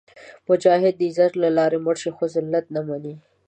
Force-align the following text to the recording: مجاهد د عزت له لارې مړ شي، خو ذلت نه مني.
مجاهد 0.49 0.93
د 0.97 1.01
عزت 1.09 1.33
له 1.43 1.49
لارې 1.57 1.77
مړ 1.85 1.95
شي، 2.01 2.11
خو 2.15 2.23
ذلت 2.33 2.65
نه 2.75 2.81
مني. 2.87 3.15